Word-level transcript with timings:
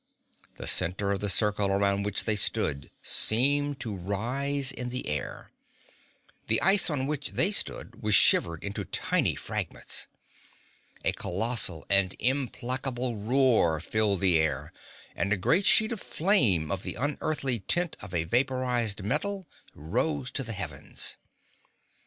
The 0.55 0.65
center 0.65 1.11
of 1.11 1.19
the 1.19 1.29
circle 1.29 1.69
around 1.69 2.01
which 2.01 2.23
they 2.23 2.35
stood 2.35 2.89
seemed 3.03 3.79
to 3.81 3.95
rise 3.95 4.71
in 4.71 4.89
the 4.89 5.07
air. 5.07 5.51
The 6.47 6.59
ice 6.59 6.89
on 6.89 7.05
which 7.05 7.33
they 7.33 7.51
stood 7.51 8.01
was 8.01 8.15
shivered 8.15 8.63
into 8.63 8.83
tiny 8.83 9.35
fragments. 9.35 10.07
A 11.05 11.11
colossal 11.11 11.85
and 11.87 12.15
implacable 12.17 13.15
roar 13.15 13.79
filled 13.79 14.21
the 14.21 14.39
air, 14.39 14.73
and 15.15 15.31
a 15.31 15.37
great 15.37 15.67
sheet 15.67 15.91
of 15.91 16.01
flame 16.01 16.71
of 16.71 16.81
the 16.81 16.95
unearthly 16.95 17.59
tint 17.59 17.95
of 18.01 18.11
a 18.11 18.23
vaporized 18.23 19.03
metal 19.05 19.47
rose 19.75 20.31
to 20.31 20.41
the 20.43 20.53
heavens. 20.53 21.15